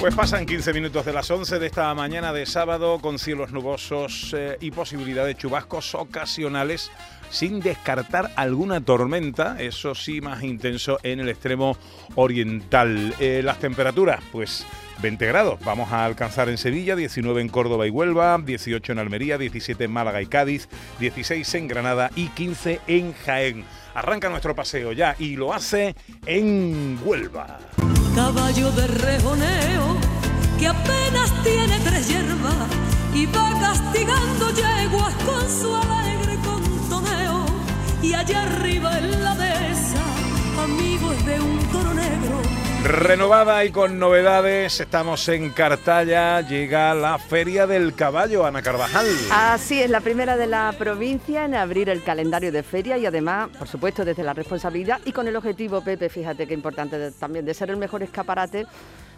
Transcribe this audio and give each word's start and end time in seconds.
Pues 0.00 0.14
pasan 0.14 0.46
15 0.46 0.72
minutos 0.72 1.04
de 1.04 1.12
las 1.12 1.30
11 1.30 1.58
de 1.58 1.66
esta 1.66 1.94
mañana 1.94 2.32
de 2.32 2.46
sábado 2.46 3.00
con 3.02 3.18
cielos 3.18 3.52
nubosos 3.52 4.34
eh, 4.34 4.56
y 4.58 4.70
posibilidad 4.70 5.26
de 5.26 5.34
chubascos 5.34 5.94
ocasionales 5.94 6.90
sin 7.28 7.60
descartar 7.60 8.30
alguna 8.36 8.80
tormenta, 8.80 9.60
eso 9.60 9.94
sí 9.94 10.22
más 10.22 10.42
intenso 10.42 10.98
en 11.02 11.20
el 11.20 11.28
extremo 11.28 11.76
oriental. 12.14 13.14
Eh, 13.20 13.42
las 13.44 13.58
temperaturas, 13.58 14.20
pues 14.32 14.66
20 15.02 15.26
grados 15.26 15.60
vamos 15.66 15.92
a 15.92 16.06
alcanzar 16.06 16.48
en 16.48 16.56
Sevilla, 16.56 16.96
19 16.96 17.42
en 17.42 17.50
Córdoba 17.50 17.86
y 17.86 17.90
Huelva, 17.90 18.38
18 18.42 18.92
en 18.92 18.98
Almería, 19.00 19.36
17 19.36 19.84
en 19.84 19.92
Málaga 19.92 20.22
y 20.22 20.26
Cádiz, 20.26 20.70
16 20.98 21.54
en 21.56 21.68
Granada 21.68 22.10
y 22.16 22.28
15 22.28 22.80
en 22.86 23.12
Jaén. 23.12 23.64
Arranca 23.94 24.30
nuestro 24.30 24.54
paseo 24.54 24.92
ya 24.92 25.14
y 25.18 25.36
lo 25.36 25.52
hace 25.52 25.94
en 26.24 26.98
Huelva. 27.04 27.58
Caballo 28.14 28.72
de 28.72 28.86
rejoneo 28.86 29.96
que 30.58 30.66
apenas 30.66 31.32
tiene 31.42 31.78
tres 31.80 32.08
hierbas 32.08 32.68
y 33.14 33.26
va 33.26 33.50
castigando 33.60 34.50
yeguas 34.50 35.14
con 35.24 35.48
su 35.48 35.74
alegre 35.74 36.36
contoneo. 36.44 37.46
Y 38.02 38.12
allá 38.14 38.42
arriba 38.42 38.98
en 38.98 39.24
la 39.24 39.29
Renovada 42.92 43.64
y 43.64 43.70
con 43.70 44.00
novedades, 44.00 44.80
estamos 44.80 45.28
en 45.28 45.50
Cartaya, 45.50 46.40
llega 46.40 46.92
la 46.92 47.18
Feria 47.18 47.68
del 47.68 47.94
Caballo, 47.94 48.44
Ana 48.44 48.62
Carvajal. 48.62 49.06
Así 49.30 49.80
es, 49.80 49.88
la 49.88 50.00
primera 50.00 50.36
de 50.36 50.48
la 50.48 50.74
provincia 50.76 51.44
en 51.44 51.54
abrir 51.54 51.88
el 51.88 52.02
calendario 52.02 52.50
de 52.50 52.64
feria 52.64 52.98
y 52.98 53.06
además, 53.06 53.50
por 53.56 53.68
supuesto, 53.68 54.04
desde 54.04 54.24
la 54.24 54.32
responsabilidad 54.32 55.00
y 55.04 55.12
con 55.12 55.28
el 55.28 55.36
objetivo, 55.36 55.82
Pepe, 55.82 56.08
fíjate 56.08 56.48
qué 56.48 56.54
importante 56.54 57.12
también, 57.12 57.44
de 57.44 57.54
ser 57.54 57.70
el 57.70 57.76
mejor 57.76 58.02
escaparate 58.02 58.66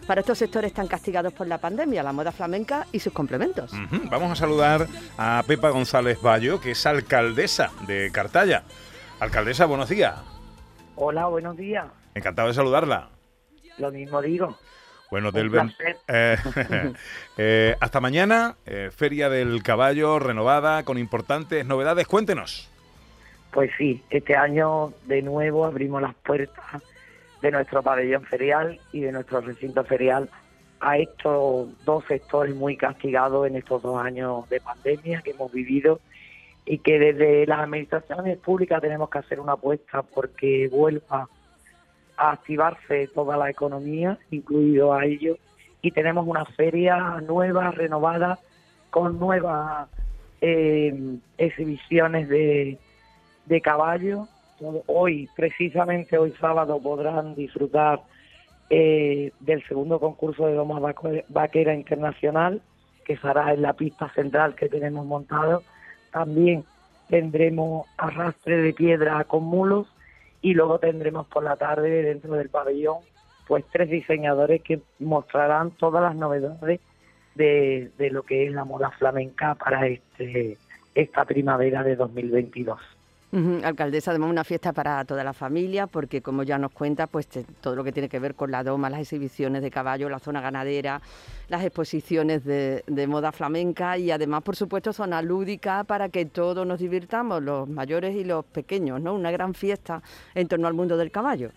para 0.05 0.21
estos 0.21 0.37
sectores 0.37 0.71
tan 0.71 0.85
castigados 0.85 1.33
por 1.33 1.47
la 1.47 1.57
pandemia, 1.57 2.03
la 2.03 2.13
moda 2.13 2.31
flamenca 2.31 2.85
y 2.91 2.99
sus 2.99 3.11
complementos. 3.11 3.71
Vamos 4.11 4.31
a 4.31 4.35
saludar 4.35 4.87
a 5.17 5.43
Pepa 5.47 5.71
González 5.71 6.21
Bayo, 6.21 6.61
que 6.61 6.71
es 6.71 6.85
alcaldesa 6.85 7.71
de 7.87 8.11
Cartaya. 8.11 8.63
Alcaldesa, 9.19 9.65
buenos 9.65 9.89
días. 9.89 10.13
Hola, 10.95 11.25
buenos 11.25 11.57
días. 11.57 11.85
Encantado 12.13 12.49
de 12.49 12.53
saludarla. 12.53 13.12
Lo 13.77 13.91
mismo 13.91 14.21
digo. 14.21 14.57
Bueno, 15.13 15.31
del 15.31 15.51
eh, 16.07 16.37
eh, 17.37 17.75
hasta 17.79 17.99
mañana, 17.99 18.55
eh, 18.65 18.89
Feria 18.91 19.29
del 19.29 19.61
Caballo 19.61 20.17
renovada 20.17 20.83
con 20.83 20.97
importantes 20.97 21.65
novedades. 21.65 22.07
Cuéntenos. 22.07 22.69
Pues 23.51 23.69
sí, 23.77 24.01
este 24.09 24.35
año 24.35 24.93
de 25.05 25.21
nuevo 25.21 25.65
abrimos 25.65 26.01
las 26.01 26.15
puertas 26.15 26.81
de 27.43 27.51
nuestro 27.51 27.83
pabellón 27.83 28.23
ferial 28.23 28.79
y 28.91 29.01
de 29.01 29.11
nuestro 29.11 29.41
recinto 29.41 29.83
ferial 29.83 30.29
a 30.79 30.97
estos 30.97 31.69
dos 31.85 32.03
sectores 32.07 32.55
muy 32.55 32.75
castigados 32.75 33.45
en 33.45 33.55
estos 33.55 33.83
dos 33.83 34.03
años 34.03 34.49
de 34.49 34.61
pandemia 34.61 35.21
que 35.21 35.31
hemos 35.31 35.51
vivido 35.51 35.99
y 36.65 36.79
que 36.79 36.97
desde 36.97 37.45
las 37.45 37.59
administraciones 37.59 38.39
públicas 38.39 38.81
tenemos 38.81 39.11
que 39.11 39.19
hacer 39.19 39.39
una 39.39 39.53
apuesta 39.53 40.01
porque 40.01 40.69
vuelva 40.71 41.27
a 42.17 42.31
activarse 42.31 43.07
toda 43.07 43.37
la 43.37 43.49
economía, 43.49 44.17
incluido 44.31 44.93
a 44.93 45.05
ellos, 45.05 45.37
y 45.81 45.91
tenemos 45.91 46.27
una 46.27 46.45
feria 46.45 47.21
nueva, 47.21 47.71
renovada, 47.71 48.39
con 48.89 49.19
nuevas 49.19 49.89
eh, 50.41 51.17
exhibiciones 51.37 52.29
de, 52.29 52.77
de 53.45 53.61
caballos. 53.61 54.29
Hoy, 54.85 55.27
precisamente 55.35 56.17
hoy 56.17 56.31
sábado, 56.39 56.79
podrán 56.81 57.35
disfrutar 57.35 58.01
eh, 58.69 59.31
del 59.39 59.63
segundo 59.67 59.99
concurso 59.99 60.47
de 60.47 60.53
Doma 60.53 60.79
Vaquera 61.27 61.73
Internacional, 61.73 62.61
que 63.03 63.17
será 63.17 63.53
en 63.53 63.61
la 63.61 63.73
pista 63.73 64.09
central 64.13 64.55
que 64.55 64.69
tenemos 64.69 65.05
montado. 65.05 65.63
También 66.11 66.63
tendremos 67.09 67.85
arrastre 67.97 68.57
de 68.57 68.73
piedra 68.73 69.23
con 69.25 69.43
mulos 69.43 69.87
y 70.43 70.53
luego 70.53 70.77
tendremos 70.77 71.25
por 71.27 71.43
la 71.43 71.55
tarde 71.55 72.03
dentro 72.03 72.33
del 72.33 72.49
pabellón 72.49 72.97
pues 73.47 73.65
tres 73.71 73.89
diseñadores 73.89 74.61
que 74.61 74.81
mostrarán 74.99 75.71
todas 75.71 76.03
las 76.03 76.15
novedades 76.15 76.79
de, 77.33 77.91
de 77.97 78.09
lo 78.11 78.23
que 78.23 78.45
es 78.45 78.51
la 78.51 78.65
moda 78.65 78.91
flamenca 78.91 79.55
para 79.55 79.87
este 79.87 80.57
esta 80.93 81.25
primavera 81.25 81.81
de 81.81 81.95
2022. 81.95 82.79
Alcaldesa, 83.63 84.11
además 84.11 84.29
una 84.29 84.43
fiesta 84.43 84.73
para 84.73 85.03
toda 85.05 85.23
la 85.23 85.33
familia, 85.33 85.87
porque 85.87 86.21
como 86.21 86.43
ya 86.43 86.59
nos 86.59 86.71
cuenta, 86.71 87.07
pues 87.07 87.27
todo 87.61 87.75
lo 87.75 87.83
que 87.83 87.91
tiene 87.91 88.07
que 88.07 88.19
ver 88.19 88.35
con 88.35 88.51
la 88.51 88.63
doma, 88.63 88.91
las 88.91 88.99
exhibiciones 88.99 89.63
de 89.63 89.71
caballo, 89.71 90.07
la 90.07 90.19
zona 90.19 90.39
ganadera, 90.39 91.01
las 91.49 91.63
exposiciones 91.63 92.45
de, 92.45 92.83
moda 93.07 93.31
flamenca 93.31 93.97
y 93.97 94.11
además, 94.11 94.43
por 94.43 94.55
supuesto, 94.55 94.93
zona 94.93 95.21
lúdica 95.23 95.83
para 95.83 96.09
que 96.09 96.25
todos 96.25 96.67
nos 96.67 96.79
divirtamos, 96.79 97.41
los 97.41 97.67
mayores 97.67 98.15
y 98.15 98.23
los 98.23 98.45
pequeños, 98.45 99.01
¿no? 99.01 99.15
Una 99.15 99.31
gran 99.31 99.55
fiesta 99.55 100.03
en 100.35 100.47
torno 100.47 100.67
al 100.67 100.75
mundo 100.75 100.95
del 100.95 101.09
caballo. 101.09 101.49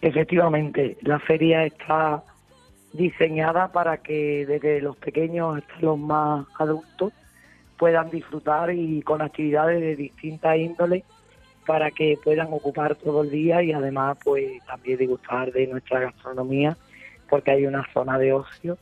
Efectivamente, 0.00 0.98
la 1.00 1.18
feria 1.18 1.64
está 1.64 2.22
diseñada 2.92 3.72
para 3.72 3.98
que 3.98 4.46
desde 4.46 4.80
los 4.80 4.96
pequeños 4.96 5.58
hasta 5.58 5.80
los 5.80 5.98
más 5.98 6.46
adultos 6.58 7.12
puedan 7.78 8.10
disfrutar 8.10 8.70
y 8.72 9.02
con 9.02 9.22
actividades 9.22 9.80
de 9.80 9.96
distintas 9.96 10.56
índoles 10.56 11.04
para 11.66 11.90
que 11.90 12.18
puedan 12.22 12.48
ocupar 12.52 12.94
todo 12.94 13.22
el 13.22 13.30
día 13.30 13.62
y 13.62 13.72
además 13.72 14.18
pues 14.24 14.64
también 14.66 14.98
disfrutar 14.98 15.52
de 15.52 15.66
nuestra 15.66 16.00
gastronomía 16.00 16.76
porque 17.28 17.50
hay 17.50 17.66
una 17.66 17.84
zona 17.92 18.18
de 18.18 18.32
ocio 18.32 18.78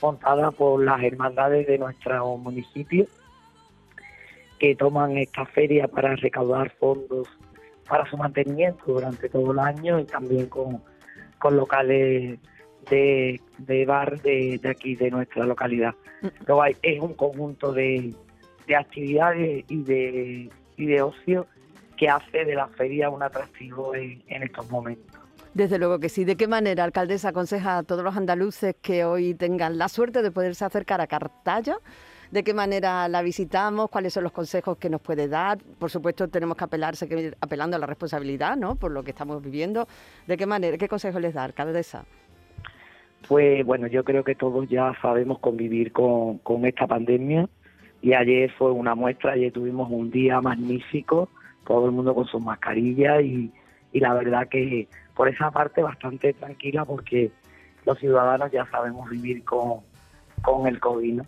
montada 0.00 0.50
por 0.52 0.82
las 0.82 1.02
hermandades 1.02 1.66
de 1.66 1.78
nuestro 1.78 2.36
municipio 2.36 3.06
que 4.58 4.74
toman 4.76 5.16
esta 5.18 5.46
feria 5.46 5.88
para 5.88 6.14
recaudar 6.16 6.70
fondos 6.78 7.28
para 7.88 8.08
su 8.08 8.16
mantenimiento 8.16 8.84
durante 8.86 9.28
todo 9.28 9.52
el 9.52 9.58
año 9.58 9.98
y 9.98 10.04
también 10.04 10.46
con, 10.46 10.82
con 11.38 11.56
locales 11.56 12.38
de, 12.90 13.40
de 13.58 13.86
bar 13.86 14.20
de, 14.20 14.58
de, 14.62 14.68
aquí, 14.68 14.94
de 14.94 15.10
nuestra 15.10 15.44
localidad. 15.46 15.94
Pero 16.40 16.62
hay, 16.62 16.76
es 16.82 17.00
un 17.00 17.14
conjunto 17.14 17.72
de, 17.72 18.14
de 18.68 18.76
actividades 18.76 19.64
y 19.68 19.82
de, 19.82 20.50
y 20.76 20.86
de 20.86 21.02
ocio 21.02 21.46
que 21.96 22.08
hace 22.08 22.44
de 22.44 22.54
la 22.54 22.68
feria 22.68 23.10
un 23.10 23.22
atractivo 23.22 23.94
en, 23.94 24.22
estos 24.28 24.70
momentos. 24.70 25.18
Desde 25.54 25.78
luego 25.78 25.98
que 25.98 26.08
sí. 26.08 26.24
¿De 26.24 26.36
qué 26.36 26.46
manera, 26.46 26.84
alcaldesa, 26.84 27.30
aconseja 27.30 27.78
a 27.78 27.82
todos 27.82 28.04
los 28.04 28.16
andaluces 28.16 28.76
que 28.80 29.04
hoy 29.04 29.34
tengan 29.34 29.78
la 29.78 29.88
suerte 29.88 30.22
de 30.22 30.30
poderse 30.30 30.64
acercar 30.64 31.00
a 31.00 31.08
Cartaya? 31.08 31.78
¿De 32.30 32.44
qué 32.44 32.52
manera 32.54 33.08
la 33.08 33.22
visitamos? 33.22 33.88
¿Cuáles 33.90 34.12
son 34.12 34.22
los 34.22 34.32
consejos 34.32 34.76
que 34.76 34.90
nos 34.90 35.00
puede 35.00 35.26
dar? 35.26 35.58
Por 35.78 35.90
supuesto, 35.90 36.28
tenemos 36.28 36.56
que 36.56 36.64
apelar, 36.64 36.94
seguir 36.94 37.36
apelando 37.40 37.76
a 37.76 37.80
la 37.80 37.86
responsabilidad, 37.86 38.56
¿no? 38.56 38.76
Por 38.76 38.92
lo 38.92 39.02
que 39.02 39.10
estamos 39.10 39.42
viviendo. 39.42 39.88
¿De 40.26 40.36
qué 40.36 40.46
manera, 40.46 40.76
qué 40.76 40.88
consejos 40.88 41.20
les 41.20 41.34
da, 41.34 41.44
alcaldesa? 41.44 42.04
Pues 43.26 43.64
bueno, 43.64 43.88
yo 43.88 44.04
creo 44.04 44.22
que 44.22 44.34
todos 44.34 44.68
ya 44.68 44.92
sabemos 45.02 45.38
convivir 45.40 45.90
con, 45.90 46.38
con 46.38 46.64
esta 46.66 46.86
pandemia 46.86 47.48
y 48.00 48.12
ayer 48.12 48.50
fue 48.52 48.70
una 48.70 48.94
muestra, 48.94 49.32
ayer 49.32 49.52
tuvimos 49.52 49.90
un 49.90 50.10
día 50.10 50.40
magnífico, 50.40 51.28
todo 51.66 51.86
el 51.86 51.92
mundo 51.92 52.14
con 52.14 52.26
sus 52.26 52.40
mascarillas 52.40 53.22
y, 53.22 53.52
y 53.92 54.00
la 54.00 54.14
verdad 54.14 54.48
que 54.48 54.88
por 55.14 55.28
esa 55.28 55.50
parte 55.50 55.82
bastante 55.82 56.32
tranquila 56.32 56.84
porque 56.84 57.30
los 57.84 57.98
ciudadanos 57.98 58.50
ya 58.52 58.66
sabemos 58.66 59.10
vivir 59.10 59.44
con, 59.44 59.80
con 60.42 60.66
el 60.66 60.78
COVID. 60.78 61.22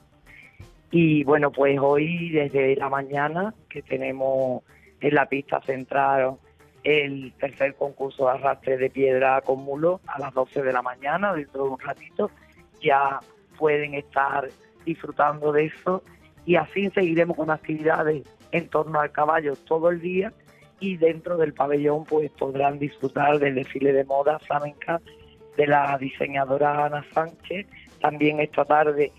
Y 0.93 1.25
bueno, 1.25 1.51
pues 1.51 1.79
hoy 1.81 2.31
desde 2.31 2.77
la 2.77 2.89
mañana 2.89 3.55
que 3.69 3.83
tenemos 3.83 4.63
en 5.01 5.15
la 5.15 5.27
pista 5.27 5.61
central 5.63 6.37
el 6.83 7.33
tercer 7.39 7.75
concurso 7.75 8.27
de 8.27 8.33
arrastre 8.33 8.77
de 8.77 8.91
piedra 8.91 9.41
con 9.43 9.63
mulo 9.63 10.01
a 10.07 10.19
las 10.19 10.33
12 10.33 10.63
de 10.63 10.73
la 10.73 10.83
mañana, 10.83 11.35
dentro 11.35 11.65
de 11.65 11.71
un 11.71 11.79
ratito, 11.79 12.31
ya 12.81 13.21
pueden 13.59 13.95
estar 13.95 14.49
disfrutando 14.85 15.53
de 15.53 15.67
eso 15.67 16.03
y 16.47 16.57
así 16.57 16.91
seguiremos 16.91 17.37
con 17.37 17.51
actividades 17.51 18.25
en 18.53 18.69
torno 18.69 19.01
al 19.01 19.13
caballo 19.13 19.55
todo 19.57 19.91
el 19.91 20.01
día 20.01 20.33
y 20.81 20.97
dentro 20.97 21.37
del 21.37 21.53
pabellón 21.53 22.05
pues 22.05 22.31
podrán 22.33 22.79
disfrutar 22.79 23.39
del 23.39 23.55
desfile 23.55 23.93
de 23.93 24.05
moda 24.05 24.39
flamenca 24.41 25.01
de 25.57 25.67
la 25.67 25.99
diseñadora 25.99 26.87
Ana 26.87 27.05
Sánchez, 27.13 27.67
también 28.01 28.41
esta 28.41 28.65
tarde 28.65 29.13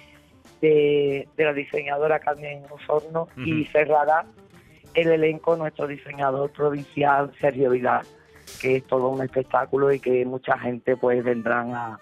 de, 0.59 1.27
la 1.38 1.53
diseñadora 1.53 2.19
Carmen 2.19 2.63
Osorno 2.69 3.27
y 3.38 3.65
cerrará 3.65 4.25
el 4.94 5.12
elenco 5.12 5.56
nuestro 5.56 5.88
diseñador 5.88 6.51
provincial 6.51 7.31
Sergio 7.39 7.69
Vidal, 7.69 8.06
que 8.62 8.77
es 8.77 8.83
todo 8.85 9.09
un 9.09 9.24
espectáculo 9.24 9.91
y 9.91 10.00
que 10.00 10.25
mucha 10.25 10.57
gente 10.57 10.97
pues 10.97 11.24
vendrán 11.24 11.74
a, 11.74 12.00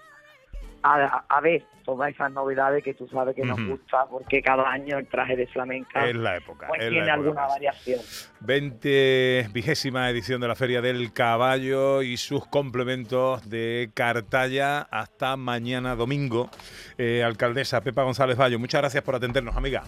a, 0.82 1.24
a 1.28 1.40
ver 1.40 1.62
todas 1.84 2.10
esas 2.10 2.30
novedades 2.32 2.84
que 2.84 2.94
tú 2.94 3.08
sabes 3.08 3.34
que 3.34 3.42
nos 3.42 3.58
gusta, 3.66 4.06
porque 4.08 4.40
cada 4.42 4.70
año 4.70 4.98
el 4.98 5.06
traje 5.08 5.34
de 5.36 5.46
flamenca 5.48 6.06
Es 6.06 6.14
la 6.14 6.36
época. 6.36 6.68
pues 6.68 6.80
es 6.80 6.86
la 6.86 6.90
tiene 6.90 7.06
época. 7.06 7.14
alguna 7.14 7.46
variación. 7.48 8.00
20 8.40 9.48
vigésima 9.52 10.08
edición 10.10 10.40
de 10.40 10.48
la 10.48 10.54
Feria 10.54 10.80
del 10.80 11.12
Caballo 11.12 12.02
y 12.02 12.16
sus 12.16 12.46
complementos 12.46 13.48
de 13.48 13.90
Cartaya 13.94 14.82
hasta 14.90 15.36
mañana 15.36 15.96
domingo. 15.96 16.50
Eh, 16.98 17.22
alcaldesa 17.24 17.80
Pepa 17.80 18.02
González 18.02 18.36
Bayo, 18.36 18.58
muchas 18.58 18.80
gracias 18.82 19.02
por 19.02 19.14
atendernos, 19.16 19.56
amiga. 19.56 19.82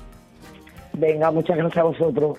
Venga, 0.94 1.30
muchas 1.30 1.56
gracias 1.56 1.78
a 1.78 1.84
vosotros. 1.84 2.38